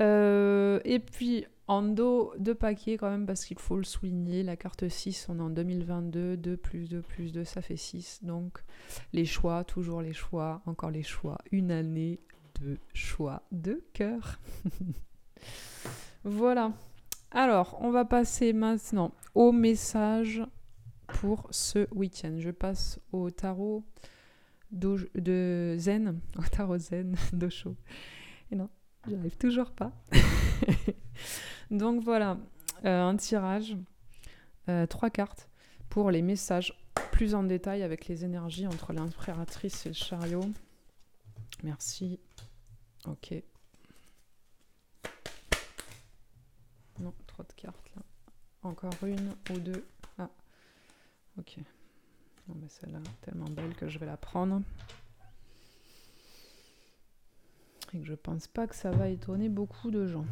[0.02, 4.44] Euh, et puis en dos, deux paquets quand même, parce qu'il faut le souligner.
[4.44, 6.36] La carte 6, on est en 2022.
[6.36, 8.26] 2 plus 2 plus 2, ça fait 6.
[8.26, 8.60] Donc
[9.14, 11.38] les choix, toujours les choix, encore les choix.
[11.54, 12.20] Une année
[12.60, 14.42] de choix de cœur.
[16.26, 16.74] voilà.
[17.32, 20.44] Alors, on va passer maintenant au message
[21.08, 22.36] pour ce week-end.
[22.38, 23.84] Je passe au tarot
[24.72, 27.76] de Zen, au tarot Zen d'Osho.
[28.52, 28.70] Et non,
[29.10, 29.92] j'arrive toujours pas.
[31.72, 32.38] Donc voilà,
[32.86, 33.76] euh, un tirage,
[34.70, 35.50] euh, trois cartes
[35.90, 36.74] pour les messages
[37.12, 40.50] plus en détail avec les énergies entre l'impératrice et le chariot.
[41.64, 42.20] Merci.
[43.06, 43.34] Ok.
[47.00, 48.02] Non, trop de cartes là.
[48.64, 49.86] Encore une ou deux.
[51.38, 51.60] Ok.
[52.48, 54.62] Bon, mais celle-là, tellement belle que je vais la prendre.
[57.94, 60.26] Et que je pense pas que ça va étonner beaucoup de gens.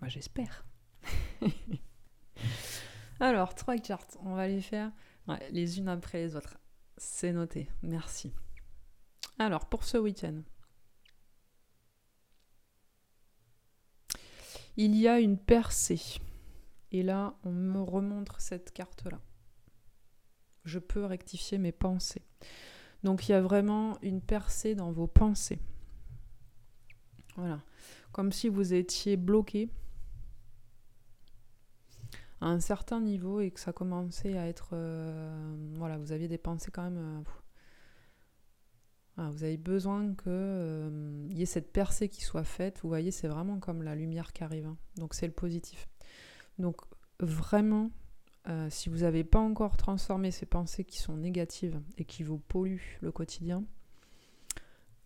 [0.00, 0.64] Moi, j'espère.
[3.20, 4.92] Alors, trois cartes, on va les faire
[5.50, 6.58] les unes après les autres.
[6.96, 8.32] C'est noté, merci.
[9.38, 10.42] Alors, pour ce week-end,
[14.76, 16.20] il y a une percée.
[16.92, 19.20] Et là, on me remontre cette carte-là.
[20.64, 22.22] Je peux rectifier mes pensées.
[23.02, 25.60] Donc il y a vraiment une percée dans vos pensées.
[27.36, 27.60] Voilà.
[28.12, 29.70] Comme si vous étiez bloqué
[32.40, 34.70] à un certain niveau et que ça commençait à être...
[34.72, 37.24] Euh, voilà, vous aviez des pensées quand même...
[39.18, 42.80] Euh, vous avez besoin qu'il euh, y ait cette percée qui soit faite.
[42.82, 44.66] Vous voyez, c'est vraiment comme la lumière qui arrive.
[44.66, 44.76] Hein.
[44.96, 45.88] Donc c'est le positif.
[46.58, 46.80] Donc
[47.20, 47.90] vraiment,
[48.70, 52.98] si vous n'avez pas encore transformé ces pensées qui sont négatives et qui vous polluent
[53.00, 53.64] le quotidien,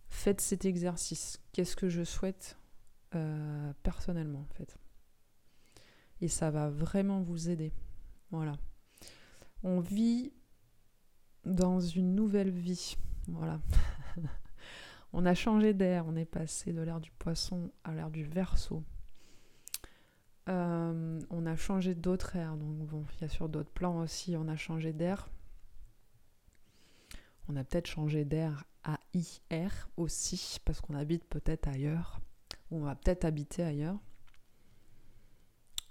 [0.09, 1.41] faites cet exercice.
[1.51, 2.57] Qu'est-ce que je souhaite
[3.83, 4.77] personnellement en fait?
[6.21, 7.73] Et ça va vraiment vous aider.
[8.31, 8.53] Voilà.
[9.61, 10.31] On vit
[11.45, 12.95] dans une nouvelle vie.
[13.27, 13.59] Voilà.
[15.13, 18.83] on a changé d'air, on est passé de l'air du poisson à l'air du verso.
[20.49, 24.47] Euh, on a changé d'autres airs, donc il y a sur d'autres plans aussi, on
[24.47, 25.29] a changé d'air.
[27.47, 32.19] On a peut-être changé d'air à IR aussi, parce qu'on habite peut-être ailleurs,
[32.71, 33.97] ou on va peut-être habiter ailleurs.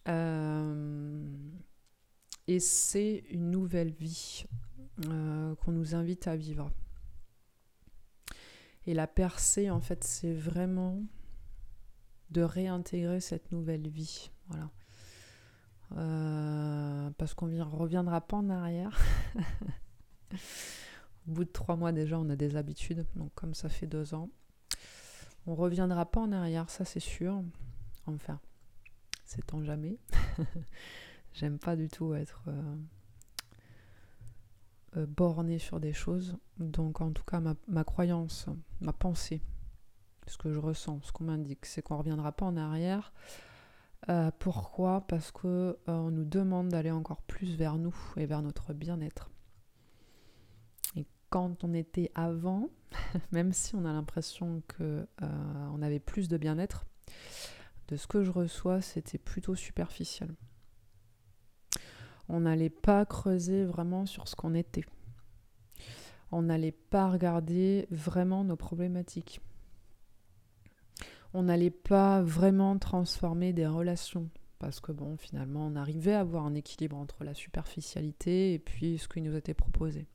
[0.08, 1.24] Euh,
[2.46, 4.44] et c'est une nouvelle vie
[5.06, 6.70] euh, qu'on nous invite à vivre.
[8.86, 11.00] Et la percée, en fait, c'est vraiment
[12.30, 14.30] de réintégrer cette nouvelle vie.
[14.52, 14.70] Voilà.
[15.96, 18.98] Euh, parce qu'on ne reviendra pas en arrière.
[20.32, 20.36] Au
[21.26, 23.06] bout de trois mois déjà, on a des habitudes.
[23.16, 24.30] Donc comme ça fait deux ans,
[25.46, 27.42] on reviendra pas en arrière, ça c'est sûr.
[28.06, 28.40] Enfin,
[29.24, 29.98] c'est en jamais.
[31.34, 32.76] J'aime pas du tout être euh,
[34.96, 36.36] euh, borné sur des choses.
[36.58, 38.46] Donc en tout cas, ma, croyance,
[38.80, 39.40] ma pensée,
[40.26, 43.12] ce que je ressens, ce qu'on m'indique, c'est qu'on ne reviendra pas en arrière.
[44.08, 45.02] Euh, pourquoi?
[45.06, 49.30] Parce que on nous demande d'aller encore plus vers nous et vers notre bien-être.
[50.96, 52.68] Et quand on était avant,
[53.32, 56.84] même si on a l'impression que on avait plus de bien-être,
[57.88, 60.34] de ce que je reçois, c'était plutôt superficiel.
[62.28, 64.86] On n'allait pas creuser vraiment sur ce qu'on était.
[66.30, 69.40] On n'allait pas regarder vraiment nos problématiques.
[71.34, 74.28] On n'allait pas vraiment transformer des relations.
[74.58, 78.98] Parce que bon, finalement, on arrivait à avoir un équilibre entre la superficialité et puis
[78.98, 80.06] ce qui nous était proposé.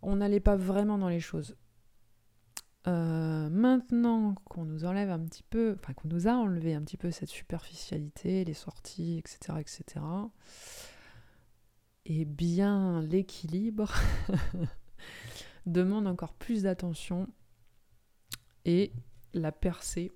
[0.00, 1.56] On n'allait pas vraiment dans les choses.
[2.86, 6.96] Euh, maintenant qu'on nous enlève un petit peu, enfin qu'on nous a enlevé un petit
[6.96, 10.00] peu cette superficialité, les sorties, etc., etc.,
[12.06, 13.92] et eh bien l'équilibre
[15.66, 17.28] demande encore plus d'attention
[18.64, 18.92] et
[19.34, 20.12] la percée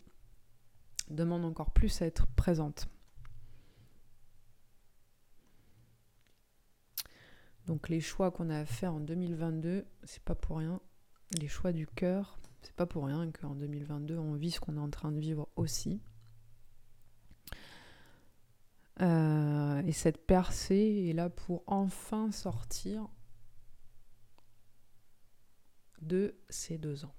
[1.08, 2.88] demande encore plus à être présente.
[7.66, 10.80] Donc les choix qu'on a fait en 2022, c'est pas pour rien.
[11.38, 14.80] Les choix du cœur, c'est pas pour rien qu'en 2022, on vit ce qu'on est
[14.80, 16.02] en train de vivre aussi.
[19.00, 23.08] Euh, et cette percée est là pour enfin sortir
[26.00, 27.14] de ces deux ans.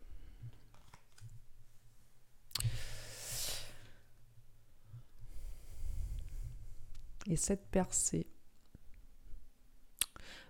[7.28, 8.28] Et cette percée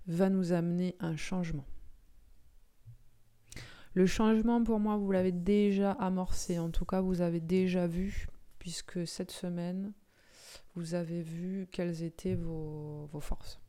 [0.07, 1.65] va nous amener un changement.
[3.93, 6.59] Le changement, pour moi, vous l'avez déjà amorcé.
[6.59, 8.27] En tout cas, vous avez déjà vu,
[8.59, 9.93] puisque cette semaine,
[10.75, 13.61] vous avez vu quelles étaient vos, forces.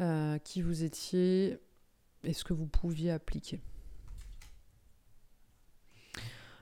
[0.00, 1.58] Euh, qui vous étiez
[2.22, 3.60] et ce que vous pouviez appliquer.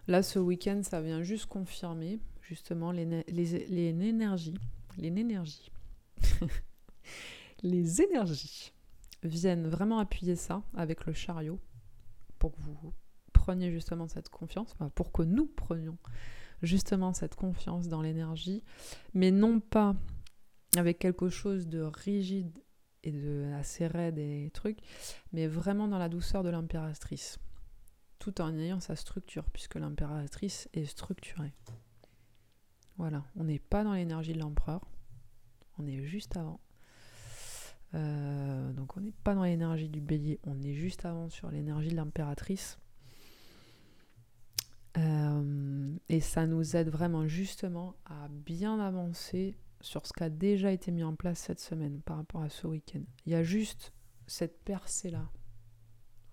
[0.09, 2.93] Là, ce week-end, ça vient juste confirmer justement
[7.63, 8.73] les, énergies
[9.23, 11.59] viennent vraiment appuyer ça avec le chariot
[12.39, 12.93] pour que vous
[13.33, 15.99] preniez justement cette confiance, pour que nous prenions
[16.63, 18.63] justement cette confiance dans l'énergie,
[19.15, 19.97] mais non pas
[20.77, 22.53] avec quelque chose de rigide
[23.05, 24.79] et de assez raide et trucs,
[25.33, 27.39] mais vraiment dans la douceur de l'impératrice,
[28.19, 31.53] tout en ayant sa structure, puisque l'impératrice est structurée.
[32.99, 34.87] Voilà, on n'est pas dans l'énergie de l'empereur,
[35.79, 36.61] on est juste avant.
[37.95, 41.91] Euh, donc on n'est pas dans l'énergie du bélier, on est juste avant sur l'énergie
[41.91, 42.79] de l'impératrice.
[44.99, 50.71] Euh, et ça nous aide vraiment justement à bien avancer sur ce qui a déjà
[50.71, 53.03] été mis en place cette semaine par rapport à ce week-end.
[53.27, 53.93] Il y a juste
[54.27, 55.31] cette percée-là.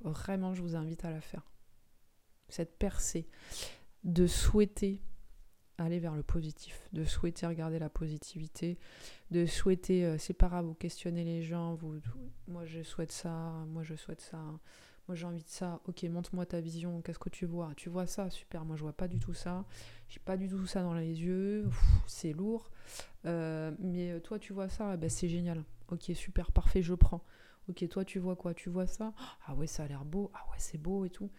[0.02, 1.50] Vraiment, je vous invite à la faire.
[2.48, 3.28] Cette percée
[4.04, 5.02] de souhaiter
[5.84, 8.78] aller vers le positif, de souhaiter regarder la positivité,
[9.32, 11.96] de souhaiter, euh, c'est pas grave, vous questionnez les gens, vous,
[12.48, 13.30] moi je souhaite ça,
[13.68, 14.38] moi je souhaite ça,
[15.08, 17.72] moi j'ai envie de ça, ok, montre-moi ta vision, qu'est-ce que tu vois?
[17.76, 19.66] Tu vois ça, super, moi je vois pas du tout ça,
[20.08, 21.70] j'ai pas du tout ça dans les yeux,
[22.08, 22.72] c'est lourd,
[23.26, 27.24] euh, mais euh, toi tu vois ça, ben, c'est génial, ok, super, parfait, je prends.
[27.70, 28.56] Ok, toi tu vois quoi?
[28.56, 29.14] Tu vois ça?
[29.46, 31.30] Ah ouais, ça a l'air beau, ah ouais, c'est beau et tout.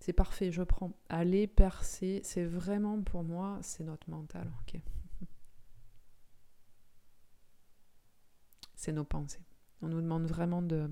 [0.00, 0.92] C'est parfait, je prends.
[1.10, 4.50] Aller percer, c'est vraiment pour moi, c'est notre mental.
[8.74, 9.44] c'est nos pensées.
[9.82, 10.90] On nous demande vraiment de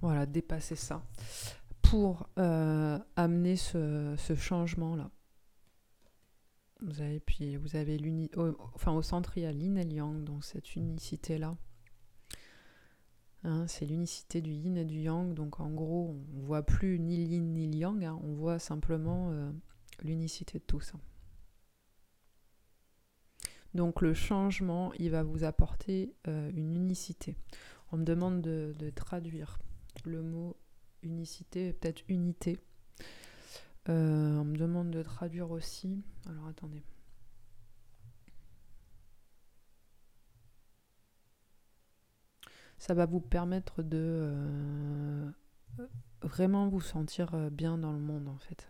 [0.00, 1.02] voilà, dépasser ça
[1.82, 5.10] pour euh, amener ce, changement-là.
[6.80, 7.98] Vous avez puis vous avez
[8.34, 11.54] au centre il y a l'yin et yang, donc cette unicité là
[13.44, 15.34] Hein, c'est l'unicité du yin et du yang.
[15.34, 18.18] Donc en gros, on voit plus ni yin ni yang, hein.
[18.22, 19.50] on voit simplement euh,
[20.02, 20.98] l'unicité de tout ça.
[23.74, 27.36] Donc le changement, il va vous apporter euh, une unicité.
[27.92, 29.58] On me demande de, traduire
[30.04, 30.56] le mot
[31.02, 32.58] unicité, peut-être unité.
[33.88, 36.02] Euh, on me demande de traduire aussi.
[36.28, 36.82] Alors attendez.
[42.78, 45.30] Ça va vous permettre de euh,
[46.22, 48.68] vraiment vous sentir euh, bien dans le monde en fait.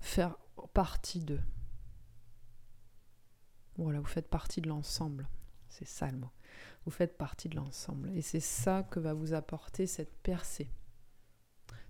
[0.00, 0.36] Faire
[0.74, 1.38] partie de.
[3.76, 5.28] Voilà, vous faites partie de l'ensemble.
[5.68, 6.30] C'est ça le mot.
[6.84, 8.10] Vous faites partie de l'ensemble.
[8.10, 10.70] Et c'est ça que va vous apporter cette percée.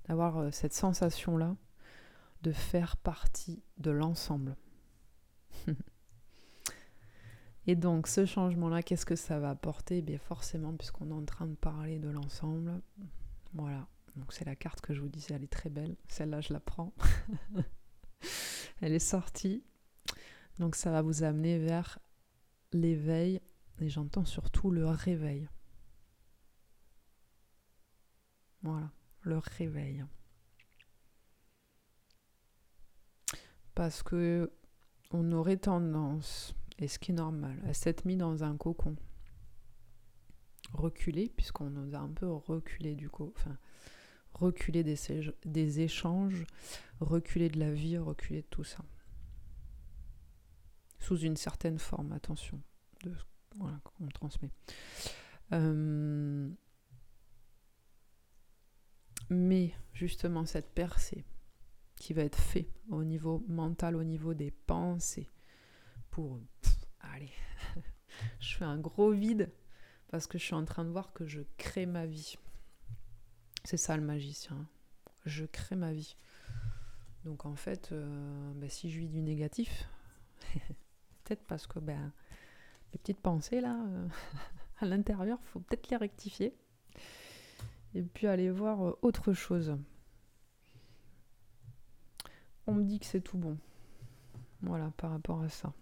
[0.06, 1.56] D'avoir euh, cette sensation-là
[2.42, 4.56] de faire partie de l'ensemble.
[7.66, 9.98] Et donc ce changement-là, qu'est-ce que ça va apporter?
[9.98, 12.80] Eh Bien forcément, puisqu'on est en train de parler de l'ensemble,
[13.54, 13.86] voilà.
[14.16, 15.96] Donc c'est la carte que je vous disais, elle est très belle.
[16.08, 16.92] Celle-là, je la prends.
[18.80, 19.62] elle est sortie.
[20.58, 21.98] Donc ça va vous amener vers
[22.72, 23.40] l'éveil,
[23.80, 25.48] et j'entends surtout le réveil.
[28.62, 28.90] Voilà,
[29.22, 30.04] le réveil.
[33.74, 34.52] Parce que
[35.10, 38.96] on aurait tendance et ce qui est normal, à s'être mis dans un cocon.
[40.72, 43.58] Reculé, puisqu'on nous a un peu reculé du coup, enfin,
[44.32, 46.44] reculé des, échanges,
[47.00, 48.84] reculé de la vie, reculé de tout ça.
[50.98, 52.60] Sous une certaine forme, attention,
[53.04, 53.12] de
[53.58, 54.50] qu'on transmet.
[55.52, 56.48] Euh,
[59.28, 61.24] mais justement, cette percée
[61.96, 65.30] qui va être faite au niveau mental, au niveau des pensées,
[66.12, 66.38] pour
[67.00, 67.32] allez,
[68.38, 69.50] je fais un gros vide
[70.10, 72.36] parce que je suis en train de voir que je crée ma vie.
[73.64, 74.68] C'est ça le magicien.
[75.24, 76.16] Je crée ma vie.
[77.24, 79.88] Donc en fait, euh, ben, si je vis du négatif,
[81.24, 82.12] peut-être parce que ben,
[82.92, 84.08] les petites pensées là, euh,
[84.80, 86.54] à l'intérieur, faut peut-être les rectifier.
[87.94, 89.78] Et puis aller voir euh, autre chose.
[92.66, 93.56] On me dit que c'est tout bon.
[94.60, 95.72] Voilà, par rapport à ça.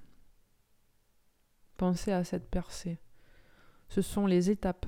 [1.80, 2.98] Pensez à cette percée.
[3.88, 4.84] Ce sont les étapes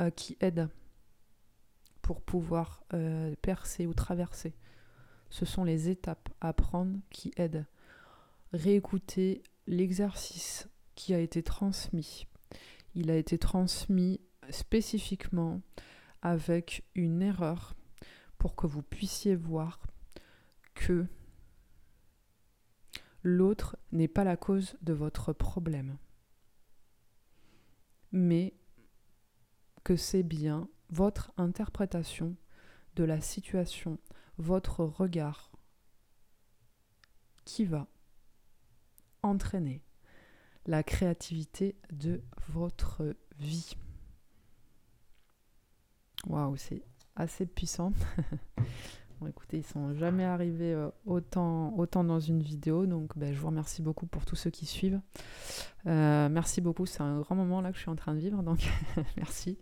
[0.00, 0.68] euh, qui aident
[2.02, 4.56] pour pouvoir euh, percer ou traverser.
[5.28, 7.64] Ce sont les étapes à prendre qui aident.
[8.52, 12.26] Réécouter l'exercice qui a été transmis.
[12.96, 15.60] Il a été transmis spécifiquement
[16.22, 17.76] avec une erreur
[18.36, 19.78] pour que vous puissiez voir
[20.74, 21.06] que
[23.22, 25.98] l'autre n'est pas la cause de votre problème,
[28.12, 28.54] mais
[29.84, 32.36] que c'est bien votre interprétation
[32.96, 33.98] de la situation,
[34.38, 35.50] votre regard
[37.44, 37.86] qui va
[39.22, 39.82] entraîner
[40.66, 43.76] la créativité de votre vie.
[46.26, 46.82] Waouh, c'est
[47.16, 47.92] assez puissant.
[49.26, 53.48] écoutez, ils sont jamais arrivés euh, autant, autant dans une vidéo, donc ben, je vous
[53.48, 55.00] remercie beaucoup pour tous ceux qui suivent.
[55.86, 58.42] Euh, merci beaucoup, c'est un grand moment là que je suis en train de vivre,
[58.42, 58.60] donc
[59.16, 59.58] merci.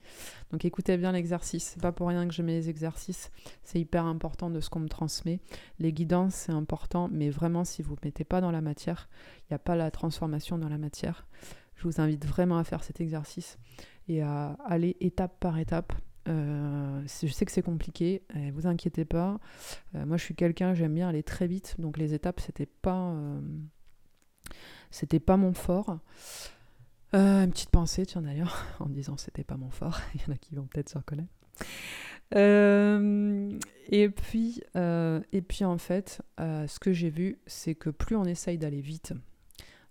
[0.51, 3.31] Donc écoutez bien l'exercice, c'est pas pour rien que je mets les exercices,
[3.63, 5.41] c'est hyper important de ce qu'on me transmet.
[5.79, 9.09] Les guidances, c'est important, mais vraiment, si vous ne mettez pas dans la matière,
[9.43, 11.27] il n'y a pas la transformation dans la matière.
[11.77, 13.59] Je vous invite vraiment à faire cet exercice
[14.09, 15.93] et à aller étape par étape
[16.29, 19.39] Euh, je sais que c'est compliqué, et vous inquiétez pas.
[19.95, 23.13] Euh, moi, je suis quelqu'un, j'aime bien aller très vite, donc les étapes, c'était pas,
[23.13, 23.41] euh,
[24.91, 25.99] c'était pas mon fort.
[27.13, 30.01] une petite pensée, tiens d'ailleurs, en disant c'était pas mon fort.
[30.15, 31.33] Il y en a qui vont peut-être se reconnaître.
[33.91, 38.59] et puis, et puis en fait, ce que j'ai vu, c'est que plus on essaye
[38.59, 39.15] d'aller vite,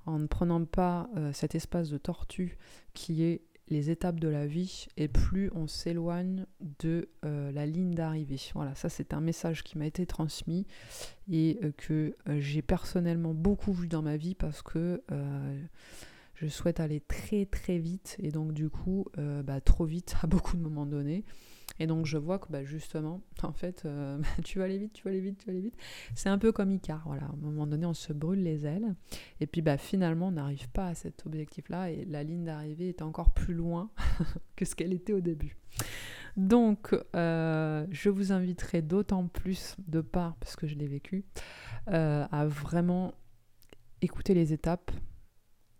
[0.05, 2.57] en ne prenant pas cet espace de tortue
[2.93, 6.45] qui est les étapes de la vie et plus on s'éloigne
[6.79, 8.39] de euh, la ligne d'arrivée.
[8.53, 10.65] Voilà, ça c'est un message qui m'a été transmis
[11.29, 15.01] et euh, que euh, j'ai personnellement beaucoup vu dans ma vie parce que
[16.35, 19.05] je souhaite aller très très vite et donc du coup
[19.43, 21.25] bah, trop vite à beaucoup de moments donnés.
[21.79, 25.03] Et donc je vois que bah, justement, en fait, euh, tu vas aller vite, tu
[25.03, 25.77] vas aller vite, tu vas aller vite.
[26.15, 27.23] C'est un peu comme Icar, voilà.
[27.23, 28.95] À un moment donné, on se brûle les ailes.
[29.39, 31.91] Et puis bah, finalement, on n'arrive pas à cet objectif-là.
[31.91, 33.89] Et la ligne d'arrivée est encore plus loin
[34.55, 35.57] que ce qu'elle était au début.
[36.37, 41.25] Donc, euh, je vous inviterai d'autant plus, de part, parce que je l'ai vécu,
[41.89, 43.15] euh, à vraiment
[44.01, 44.91] écouter les étapes.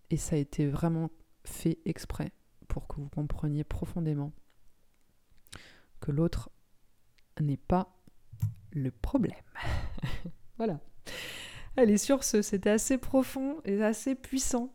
[0.09, 1.11] Et ça a été vraiment
[1.43, 2.31] fait exprès
[2.67, 4.33] pour que vous compreniez profondément
[5.99, 6.49] que l'autre
[7.39, 7.95] n'est pas
[8.71, 9.35] le problème.
[10.57, 10.79] voilà.
[11.75, 14.73] Allez, sur ce, c'était assez profond et assez puissant.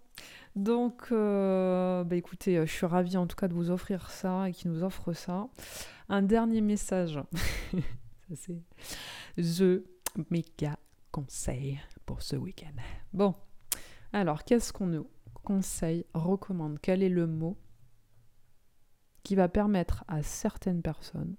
[0.54, 4.52] Donc, euh, bah écoutez, je suis ravie en tout cas de vous offrir ça et
[4.52, 5.48] qui nous offre ça.
[6.08, 7.18] Un dernier message.
[7.72, 8.62] ça, c'est
[9.36, 9.82] The
[10.30, 10.78] méga
[11.10, 12.74] conseil pour ce week-end.
[13.12, 13.34] Bon,
[14.12, 15.08] alors, qu'est-ce qu'on nous
[15.42, 16.78] conseille, recommande?
[16.82, 17.56] Quel est le mot
[19.22, 21.36] qui va permettre à certaines personnes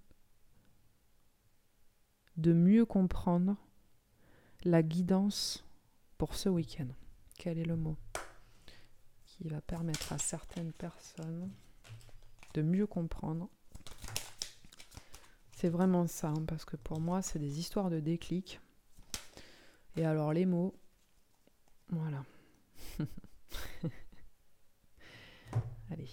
[2.38, 3.56] de mieux comprendre
[4.64, 5.66] la guidance
[6.18, 6.88] pour ce week-end.
[7.38, 7.98] Quel est le mot
[9.26, 11.52] Qui va permettre à certaines personnes
[12.54, 13.50] de mieux comprendre?
[15.52, 18.60] C'est vraiment ça, hein, parce que pour moi, c'est des histoires de déclic.
[19.96, 20.74] Et alors les mots,
[21.90, 22.24] voilà.
[25.92, 26.08] Allez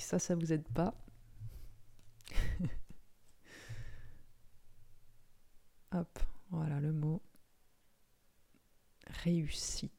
[0.00, 0.94] ça, ça vous aide pas.
[5.92, 6.18] Hop,
[6.50, 7.22] voilà le mot.
[9.06, 9.92] Réussite.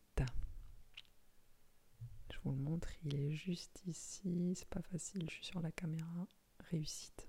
[2.32, 4.54] Je vous le montre, il est juste ici.
[4.56, 6.28] C'est pas facile, je suis sur la caméra.
[6.70, 7.28] Réussite.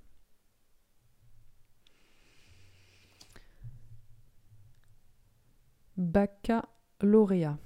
[5.96, 7.58] Baccalauréat.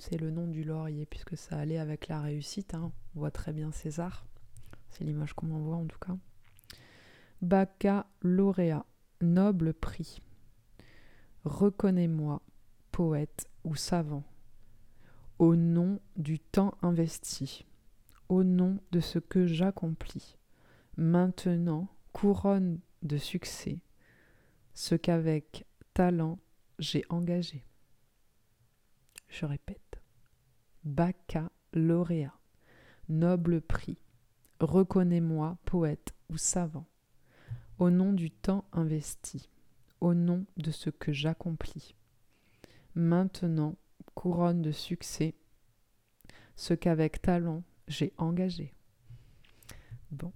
[0.00, 2.72] C'est le nom du laurier puisque ça allait avec la réussite.
[2.72, 2.90] Hein.
[3.14, 4.24] On voit très bien César.
[4.88, 6.16] C'est l'image qu'on voit en tout cas.
[7.42, 8.86] Baccalauréat,
[9.20, 10.22] noble prix.
[11.44, 12.40] Reconnais-moi,
[12.92, 14.24] poète ou savant,
[15.38, 17.66] au nom du temps investi,
[18.30, 20.38] au nom de ce que j'accomplis.
[20.96, 23.80] Maintenant, couronne de succès,
[24.72, 26.38] ce qu'avec talent
[26.78, 27.64] j'ai engagé.
[29.30, 30.00] Je répète.
[30.84, 32.38] Baccalauréat,
[33.08, 33.98] noble prix,
[34.60, 36.86] reconnais-moi poète ou savant,
[37.78, 39.48] au nom du temps investi,
[40.00, 41.94] au nom de ce que j'accomplis.
[42.94, 43.76] Maintenant,
[44.14, 45.34] couronne de succès,
[46.56, 48.74] ce qu'avec talent j'ai engagé.
[50.10, 50.32] Bon,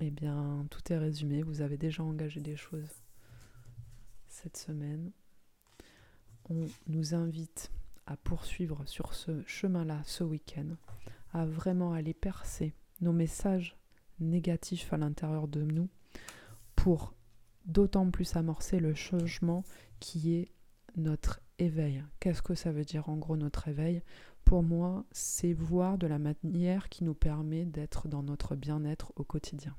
[0.00, 3.02] eh bien, tout est résumé, vous avez déjà engagé des choses
[4.28, 5.12] cette semaine.
[6.48, 7.70] On nous invite
[8.06, 10.76] à poursuivre sur ce chemin-là ce week-end,
[11.32, 13.76] à vraiment aller percer nos messages
[14.20, 15.88] négatifs à l'intérieur de nous
[16.76, 17.14] pour
[17.64, 19.64] d'autant plus amorcer le changement
[20.00, 20.52] qui est
[20.96, 22.04] notre éveil.
[22.20, 24.02] Qu'est-ce que ça veut dire en gros notre éveil?
[24.44, 29.24] Pour moi, c'est voir de la manière qui nous permet d'être dans notre bien-être au
[29.24, 29.74] quotidien.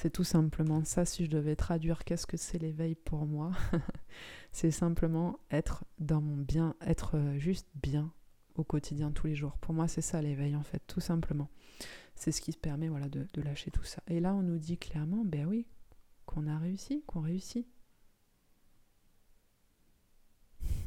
[0.00, 1.04] C'est tout simplement ça.
[1.04, 3.52] Si je devais traduire qu'est-ce que c'est l'éveil pour moi,
[4.50, 8.10] c'est simplement être dans mon bien, être euh, juste bien
[8.54, 9.58] au quotidien tous les jours.
[9.58, 11.50] Pour moi, c'est ça l'éveil en fait, tout simplement.
[12.14, 14.02] C'est ce qui permet de, de lâcher tout ça.
[14.08, 15.66] Et là, on nous dit clairement, ben oui,
[16.24, 17.68] qu'on a réussi, qu'on réussit.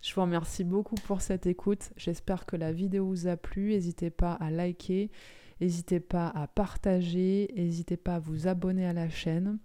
[0.00, 1.90] Je vous remercie beaucoup pour cette écoute.
[1.98, 3.72] J'espère que la vidéo vous a plu.
[3.72, 5.10] N'hésitez pas à liker.
[5.60, 9.58] N'hésitez pas à partager, n'hésitez pas à vous abonner à la chaîne.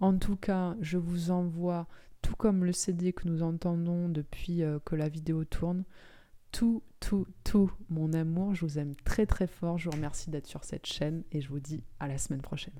[0.00, 1.86] En tout cas, je vous envoie,
[2.22, 5.84] tout comme le CD que nous entendons depuis euh, que la vidéo tourne,
[6.52, 8.54] tout, tout, tout mon amour.
[8.54, 9.78] Je vous aime très très fort.
[9.78, 12.74] Je vous remercie d'être sur cette chaîne et je vous dis à la semaine prochaine.